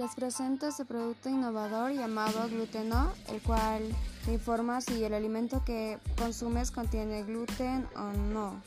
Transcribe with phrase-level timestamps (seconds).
[0.00, 3.82] Les presento este producto innovador llamado Gluteno, el cual
[4.24, 8.62] te informa si el alimento que consumes contiene gluten o no.